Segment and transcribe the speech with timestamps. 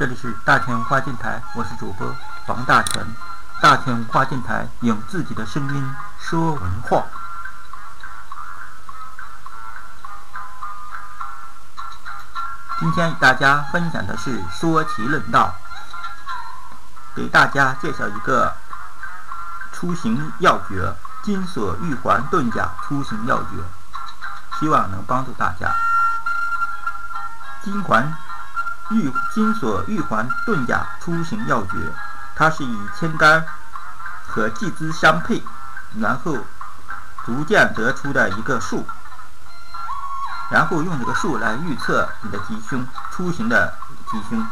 [0.00, 2.16] 这里是大田文化电台，我是主播
[2.46, 3.06] 王大全。
[3.60, 7.04] 大田文化电台用自己的声音说文化。
[12.78, 15.54] 今天与大家分享的是说奇论道，
[17.14, 18.56] 给大家介绍一个
[19.70, 23.48] 出行要诀——金锁玉环遁甲出行要诀，
[24.58, 25.70] 希望能帮助大家。
[27.62, 28.10] 金环。
[28.90, 31.92] 玉金锁玉环遁甲出行要诀，
[32.34, 33.44] 它是以天干
[34.26, 35.42] 和祭资相配，
[36.00, 36.38] 然后
[37.24, 38.84] 逐渐得出的一个数，
[40.50, 43.74] 然后用这个数来预测你的吉凶出行的
[44.10, 44.44] 吉凶。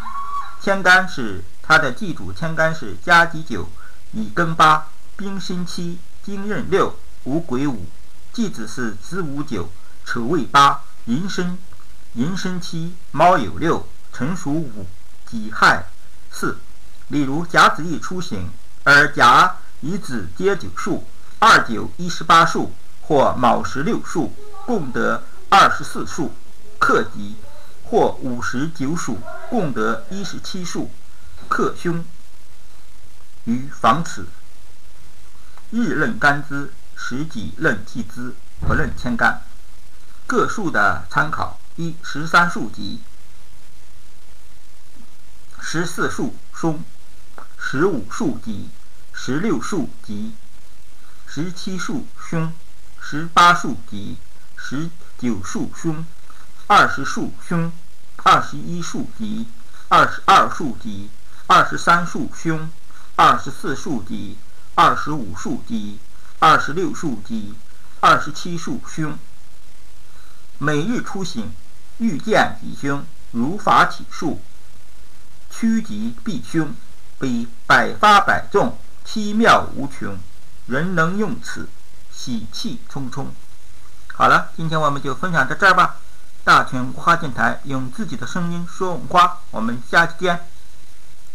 [0.60, 3.68] 天干是它的祭主，天干是甲己九，
[4.12, 7.86] 乙庚八，丙辛七，丁壬六，戊癸五。
[8.32, 9.68] 祭子是子午九，
[10.05, 11.58] 丑未八，寅申
[12.12, 13.88] 寅申七，卯酉六。
[14.12, 14.86] 辰属五，
[15.26, 15.84] 己亥
[16.30, 16.56] 巳。
[17.08, 18.50] 例如甲子一出行，
[18.84, 21.06] 而甲乙子皆九数，
[21.38, 24.34] 二九一十八数，或卯十六数，
[24.66, 26.34] 共得二十四数，
[26.78, 27.36] 克己；
[27.84, 29.18] 或五十九数，
[29.48, 30.90] 共得一十七数，
[31.48, 32.05] 克凶。
[33.44, 34.27] 于防此，
[35.70, 39.42] 日论干支，时己论季支，不论天干。
[40.27, 43.00] 各数的参考：一十三数吉。
[45.70, 46.83] 十四数凶，
[47.58, 48.70] 十五数吉，
[49.12, 50.33] 十六数吉，
[51.27, 52.50] 十七数凶，
[53.02, 54.16] 十八数吉，
[54.56, 56.06] 十九数凶，
[56.69, 57.70] 二十数凶，
[58.16, 59.46] 二十一数吉，
[59.89, 61.11] 二十二数吉，
[61.46, 62.70] 二十三数凶，
[63.16, 64.39] 二十四数吉，
[64.74, 65.98] 二十五数吉，
[66.39, 67.52] 二十六数吉，
[68.00, 69.19] 二十七数凶。
[70.56, 71.52] 每日出行，
[71.98, 74.41] 遇见吉凶，如法起数。
[75.59, 76.73] 趋吉避凶，
[77.19, 80.17] 比百发百中，奇妙无穷。
[80.67, 81.69] 人能用此，
[82.12, 83.35] 喜气冲冲。
[84.14, 85.97] 好了，今天我们就分享到这儿吧。
[86.45, 90.47] 大全文化电台用自己的声音说文化，我们下期见。